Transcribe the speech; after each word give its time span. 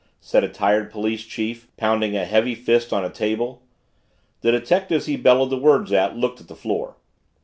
said 0.19 0.43
a 0.43 0.49
tired 0.49 0.89
police 0.89 1.23
chief, 1.27 1.67
pounding 1.77 2.15
a 2.17 2.25
heavy 2.25 2.55
fist 2.55 2.91
on 2.91 3.05
a 3.05 3.09
table. 3.11 3.61
The 4.41 4.51
detectives 4.51 5.05
he 5.05 5.15
bellowed 5.15 5.51
the 5.51 5.57
words 5.59 5.93
at 5.93 6.17
looked 6.17 6.41
at 6.41 6.47
the 6.47 6.55
floor. 6.55 6.95